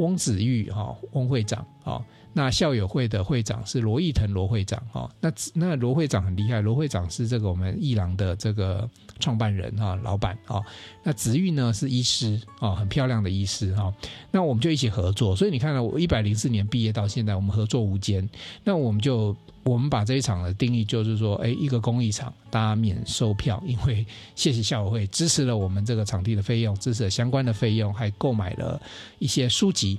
[0.00, 2.04] 翁子玉哈翁会长哈。
[2.32, 10.62] 那校友会的会长是罗义腾罗会长哈，那那罗会长很厉害，罗会长是这个我们艺廊的这个创办人哈，老板哈。
[11.02, 13.92] 那子玉呢是医师啊，很漂亮的医师哈。
[14.30, 18.30] 那我们就一起合作，所以你看到我一百零四年毕业到现在，我们合作无间。
[18.62, 28.80] 那我们就我们把这一场的定义就是说，哎，一个公益场，大家免售票，因为谢谢校友会支持了我们这个场地的费用，支持了相关的费用，还购买了
[29.18, 29.98] 一些书籍。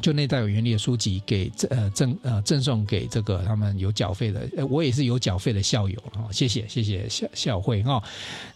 [0.00, 8.02] 就内在有原理的书籍给赠呃赠呃赠送给这个他们有缴费的，我也是有缴费的校友哈，谢谢谢谢校校会哈。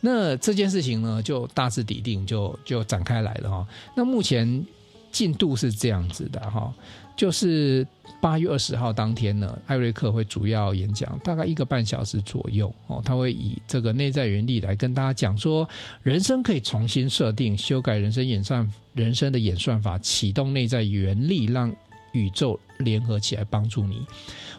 [0.00, 3.68] 那这件事情呢，就大致底定，就就展开来了哈。
[3.94, 4.64] 那目前
[5.12, 6.72] 进度是这样子的哈。
[7.16, 7.86] 就是
[8.20, 13.00] 八月二十号当天呢，艾瑞克会主要演讲，大概一个半小时左右哦。
[13.04, 15.68] 他会以这个内在原理来跟大家讲说，
[16.02, 21.74] 人生可以重新设定、修改人生演算人生的演算法，启动内在原力，让
[22.12, 24.04] 宇宙联合起来帮助你。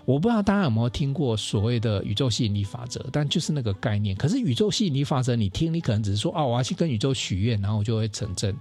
[0.05, 4.15] 我不知道大家有没有听过所谓的宇宙吸引力法则，但就是那个概念。
[4.15, 8.55] 可是宇宙吸引力法则，你听，你可能只是说，哦，我要去跟宇宙许愿，然后我就会成真。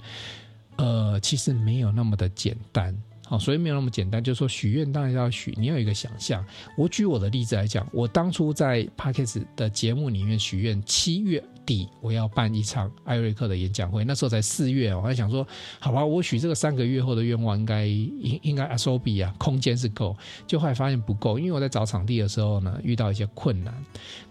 [0.77, 2.95] 呃，其实没有那么的简单。
[3.29, 6.45] 好，所以没有那么简单，就是说许愿当然要许，你要有一个想象。
[6.79, 15.47] 我举我的例子来讲，我当初在 Podcast 的节目里面许愿，七月底我要办一场艾瑞克的演讲会，那时候才四月，我还想说，
[15.81, 23.75] 好吧，我许这个三个月后的愿望应该应应该阿苏比啊，空间是够，就后来发现不够，因为我在找场地的时候呢，遇到一些困难。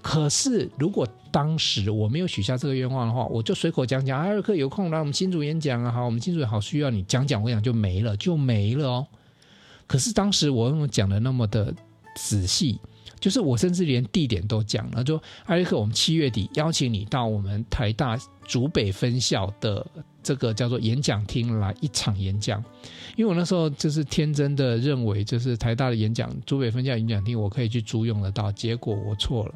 [0.02, 9.08] 可是如果当时我没有许下这个愿望的话，我就随口讲讲，艾瑞克有空来我们新竹演讲啊，好，我们新竹好需要你讲讲，我讲就没了，就没了哦。
[9.86, 11.74] 可是当时我讲的那么的
[12.16, 12.80] 仔细。
[13.26, 19.84] 就是我甚至连地点都讲了，就艾瑞克，我们七月底邀请你到我们台大竹北分校的
[20.22, 22.64] 这个叫做演讲厅来一场演讲，
[23.16, 29.56] 因为我那时候就是天真的认为，就是台大的演讲竹北分校演讲厅我可以去租用得到，结果我错了，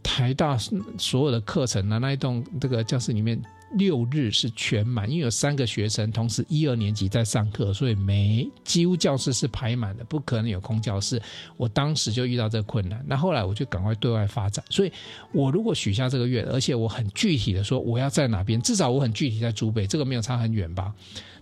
[0.00, 0.56] 台大
[0.96, 3.42] 所有的课程呢，那一栋这个教室里面。
[3.72, 11.20] 六日是全满，因为有三个学生同时一二年级在上课，所以没几乎教室是排满的，不可能有空教室。
[11.56, 14.64] 我当时就遇到这个困难，那后来我就赶快对外发展。
[14.70, 14.92] 所以，
[15.32, 20.94] 我如果许下这个愿，而且我很具体的说我要在哪边，至少我很具体在珠北，这个没有差很远吧？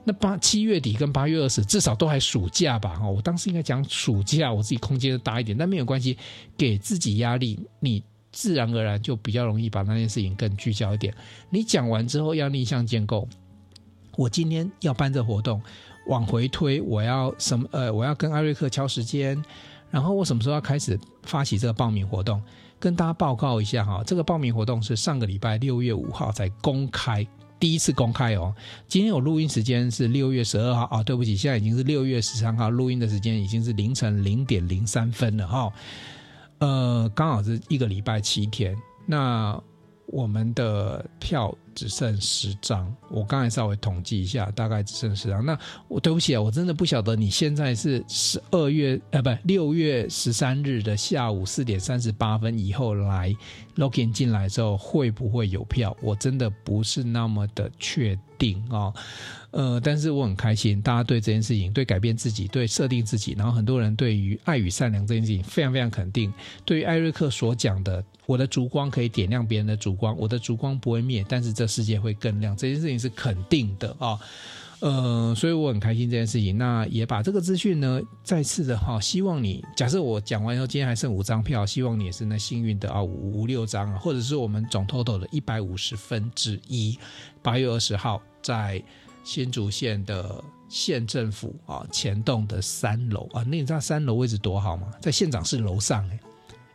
[0.05, 2.99] 那八七月底跟八月二十，至少都还暑假吧？
[3.03, 6.17] 哦，我当时应该讲暑假，我自己空间大一点，但没有关系，
[6.57, 8.03] 给自己压力，你。
[8.37, 11.15] 自然而然就比较容易把那件事情更聚焦一点。
[11.49, 13.27] 你讲完之后要逆向建构。
[14.15, 15.59] 我今天要办这活动，
[16.09, 17.67] 往回推，我要什么？
[17.73, 19.43] 呃，我要跟艾瑞克敲时间，
[19.91, 22.43] 然后我什么时候要开始发起这个报名活动？
[22.79, 27.27] 跟大家报告一下哈，这个报名活动是上个礼拜六月五号才公开，
[27.59, 28.55] 第一次公开哦。
[28.87, 35.73] 今天有录音时间是六月十二号啊，对不起，现在已经是六月十三号，录音的时间已经是凌晨零点零三分了哈。
[36.59, 39.61] 呃，刚好是一个礼拜七天，那
[40.07, 42.95] 我们的票只剩十张。
[43.11, 45.45] 我刚才稍微统计一下，大概只剩十张。
[45.45, 53.35] 那我对不起啊，我真的不晓得你现在是十二月呃，不，六月十三日的下午四点三十八分以后来
[53.77, 55.95] login 进来之后会不会有票？
[56.01, 58.93] 我真的不是那么的确定啊。
[59.57, 66.31] 呃，但是我很开心，大家对这件事情，对改变自己，对设定自己，然后很多人对于爱与善良这件事情非常非常肯定。
[66.63, 74.09] 对于艾瑞克所讲的，我的烛光可以点亮别人的烛光，我的烛光不会灭，但是这世界会更亮，这件事情是肯定的啊。
[74.09, 74.21] 哦
[74.81, 76.59] 呃，所以我很开心这件事情。
[76.59, 86.99] 那也把这个资讯呢，再次的哈，希望你假设我讲完以后，今天还剩五张票，希望你也是那幸运的啊，五五六张啊，或者是我们总 total 的一百五十分之一。
[87.41, 88.83] 八月二十号在
[89.27, 94.87] 新竹县的县政府啊前栋的三楼啊，那你知道三楼位置多好吗？
[95.03, 96.21] 在县长室楼上哎，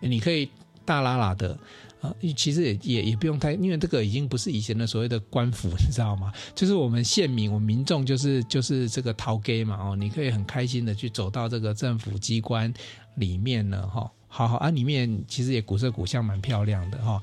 [0.01, 0.49] 你可以
[0.83, 1.57] 大喇喇的。
[2.01, 6.33] 啊，其实也也也不用太，因为这个已经不是以前的所谓的官府， 你知道吗？
[6.55, 12.73] 就是我们县民，我们民众就是就是这个头家嘛哦，你可以很开心的去走到这个政府机关
[13.17, 17.21] 里面呢哈，好好啊，里面其实也古色古香，蛮漂亮的哈。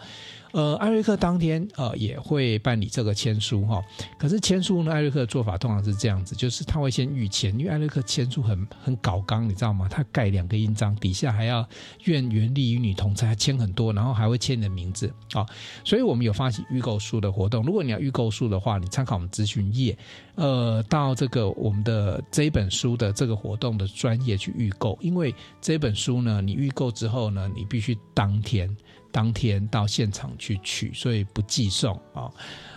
[0.52, 3.82] 呃，艾瑞克当天呃也会办理这个签书哈，
[4.18, 9.86] 可是签书呢，艾瑞克的做法通常是这样子，就是他会先预签，因为艾瑞克签书很很搞刚，你知道吗？
[9.88, 11.68] 他盖两个印章，底下还要
[12.04, 15.44] 愿原力与你同在，签很多，然后还会签你的名字啊。
[15.84, 19.96] 所以我们有发起预购书的活动，如果你要预购书的话，你参考我们资讯页，
[20.34, 28.74] 呃，到这个我们的这一本书的这个活动的专业去预购，因为这本书呢，你预购之后呢，你必须当天。
[29.18, 32.30] 当天到现场去取，所以不寄送啊、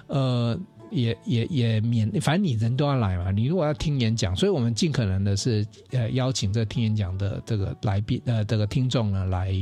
[0.08, 3.30] 呃，也也也免，反正你人都要来嘛。
[3.30, 9.54] 你如果要听演讲，所以我们尽可能的是呃邀请这听演讲的这个来宾呃这个听众呢来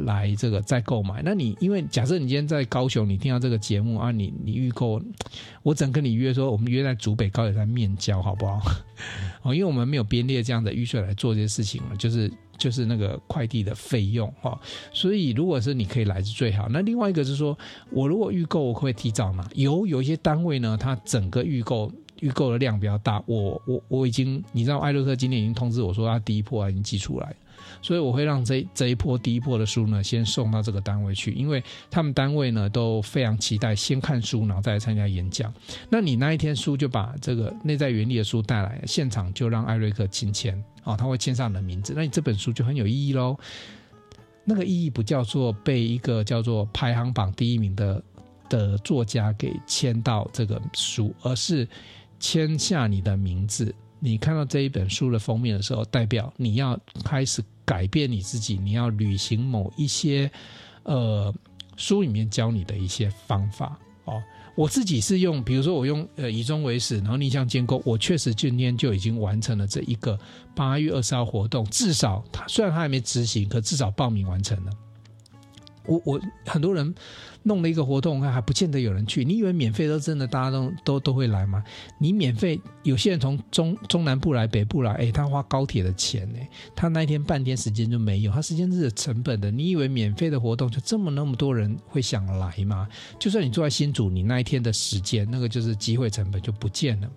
[0.00, 1.22] 来这个再购买。
[1.24, 5.00] 那你因为假设你今天在高雄，你听到这个节目啊，你你预购，
[5.62, 8.60] 我只能跟你约说，我们约在竹北高铁站面交，好不好？
[9.42, 12.30] 哦，因为我们没有编列这样的预算来做这些事情了，就是。
[12.56, 14.56] 就是那个快递的费用哈，
[14.92, 16.68] 所以如果是你可以来是最好。
[16.70, 17.58] 那另外一个是说，
[17.90, 19.44] 我如果预购，我会提早拿。
[19.56, 21.90] 有有一些单位呢，它整个预购
[22.20, 27.34] 预购的量比较大，我我我已经，你知道艾瑞克今天已经通知我说，他第一波已经寄出来，
[27.84, 35.52] 所以我会让这这一波第一波的书呢，先送到这个单位去，因为他们单位呢都非常期待先看书，然后再来参加演讲。
[35.90, 40.58] 那你那一天书就把这个内在原理的书带来，现场就让艾瑞克亲签。
[40.84, 43.36] 哦，他会签上你的名字，那你这本书就很有意义喽。
[44.44, 48.02] 那个意义不叫做被一个叫做排行榜第一名的
[48.48, 51.68] 的作家给签到这个书，而是
[52.18, 53.74] 签下你的名字。
[54.00, 60.30] 你看到这一本书的封面的时候，代表你要开始改变你自己，你要履行某一些
[60.82, 61.34] 呃
[61.76, 64.22] 书里面教你的一些方法哦。
[64.56, 70.16] 我自己是用，比如说我用呃以终为始，然后逆向建构，我确实今天就已经完成了这一个
[70.54, 74.70] 八月二十号活动，至少他虽然他还没执行，可至少报名完成了。
[75.86, 76.94] 我我很多人
[77.46, 79.24] 弄了一个活动，还不见得有人去。
[79.24, 81.62] 你以为免费都真的大家都都都会来吗？
[81.98, 86.38] 你免费，有些人从中中南部来、北部来，哎，他花高铁的钱呢，
[86.74, 89.50] 他那一天半天时间就没有，他时间是成本的。
[89.50, 92.88] 你以为免费的活动就这么那么多人会想来吗？
[93.18, 97.14] 就算你坐在新竹，你那一天的时间，那个就是机会成本就不见了嘛。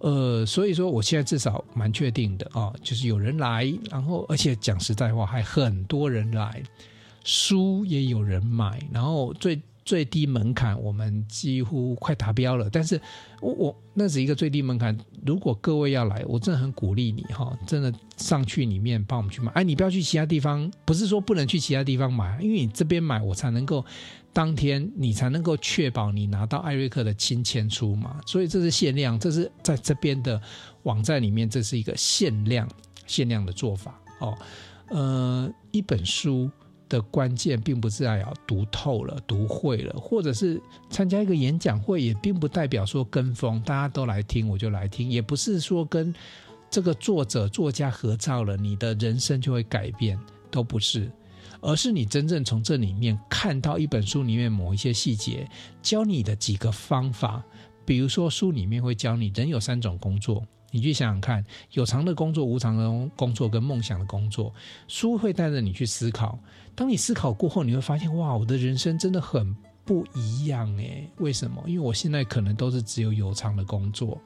[0.00, 6.62] 呃，所以说我现在至少蛮确定的啊，就是有人来，然后而且讲实在话，还很多人来。
[7.28, 12.70] 书也有人买，然后最最低门槛我们几乎快达标了。
[12.70, 12.98] 但是
[13.42, 14.96] 我我那是一个最低门槛。
[15.26, 19.52] 如果各位要来，我真的很鼓励你哈，真的上去里面帮我们去买。
[19.52, 23.84] 哎，你不要去其他地方，不是说不能去其他地方买，因为你这边买，我才能够
[24.32, 28.18] 当天你才能够确保你拿到艾瑞克的亲签书嘛。
[28.24, 30.40] 所以这是限量，这是在这边的
[30.84, 32.66] 网站里面，这是一个限量
[33.06, 34.34] 限量的做法哦。
[34.88, 36.50] 呃，一本书。
[36.88, 40.60] 的关键并不是要读透了、读会了，或者是
[40.90, 46.14] 参加一个演讲会，也并不代表说跟风，大家都来听我就来听，也不是说跟
[46.70, 50.18] 这个作者、作家合照了，你的人生就会改变，
[50.50, 51.10] 都不是，
[51.60, 55.48] 而是你真正从这里面看到一本书里面某一些细节，
[55.82, 57.42] 教你的几个方法，
[57.84, 60.44] 比如说书里面会教你人有三种工作。
[60.70, 64.52] 你去想想看，有偿的工作、无偿的工作跟梦想的工作，
[64.86, 66.38] 书会带着你去思考。
[66.74, 69.54] 当你思考过后，你会发现，哇，我的人生真的很
[69.84, 71.08] 不一样诶。
[71.18, 71.62] 为什么？
[71.66, 74.20] 因为我现在可能都是只有有偿的工作。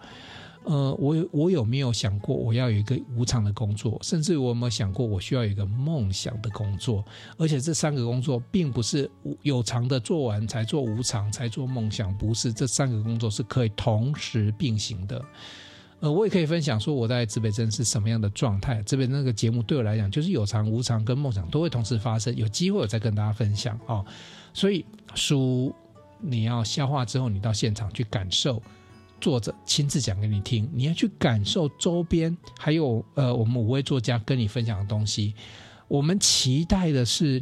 [0.64, 3.98] 呃，我我有没有想过我要有一个无偿的工作？
[4.00, 7.04] 甚至我有没有想过我需要有一个梦想的工作？
[7.36, 9.10] 而且这三个工作并不是
[9.42, 12.52] 有偿的做完才做无偿，才做梦想，不是。
[12.52, 15.24] 这三个工作是可以同时并行的。
[16.02, 18.82] 呃，我也可以分享说我在指北针是什么样的状态。
[18.82, 22.34] 这边那个节目对我来讲，就是有偿、无偿跟梦想都会同时发生。
[22.34, 24.04] 有机会我再跟大家分享哦。
[24.52, 24.84] 所以
[25.14, 25.72] 书
[26.18, 28.60] 你要消化之后，你到现场去感受，
[29.20, 35.32] 作者亲自讲给你听，你要去感受周边，还有呃，我们五位作家跟你分享的东西。
[35.86, 37.40] 我们期待的是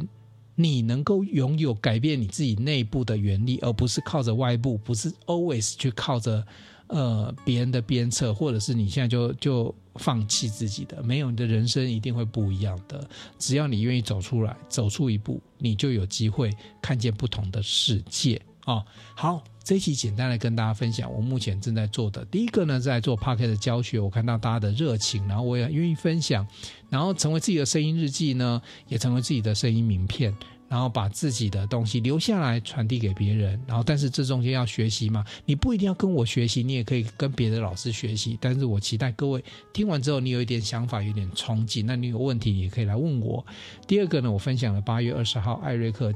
[0.53, 6.45] 你能够拥有改变你自己内部的原力，而不是靠着外部，不是 always 去靠着
[6.91, 11.01] 呃别人的鞭策，或者是你现在就就放弃自己的。
[11.01, 13.09] 没有，你的人生一定会不一样的。
[13.39, 18.39] 只要你愿意走出来，走出一步，你就有机会看见不同的世界。
[18.65, 18.85] 哦，
[19.15, 26.45] 好，这一期简单的跟大家分享，我目前正在做的第一个呢，在做 Podcast 的教学，我看到大家的热情，然后我也愿意分享，
[26.87, 30.31] 然后成为自己的声音日记呢，也成为自己的声音名片，
[30.71, 39.43] 然后把自己的东西留下来传递给别人，然后但是这中间要学习嘛，你不一定要跟我学习，你也可以跟别的老师学习，但是我期待各位
[39.73, 43.45] 听完之后，你有一点想法，有点憧憬，那你有问题也可以来问我。
[43.85, 46.13] 第二个呢，我分享了八月二十号艾瑞克。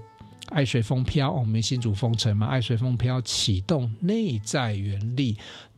[0.50, 5.36] 爱随风飘，我们新主风城嘛，爱随风飘启动内在原力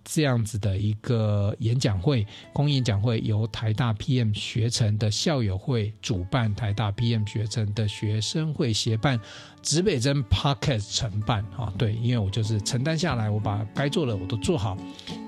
[0.10, 9.20] 这样子的一个演讲会，公益演讲会由台大 PM 学程的校友会主办，台大 PM 学程的学生会协办，
[9.62, 14.78] 指北针 Podcast 承办啊，对，因为我就是承担下来，我把该做的我都做好，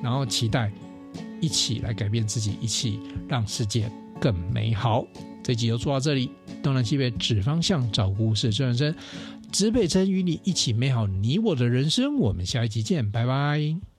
[0.01, 0.71] 然后期待
[1.41, 5.05] 一起来改变自己，一起让世界更美好。
[5.43, 6.31] 这集就做到这里。
[6.63, 8.95] 东南西北指方向，找故事真人真，
[9.51, 12.17] 指北针与你一起美好你我的人生。
[12.17, 13.98] 我们下一集见，拜拜。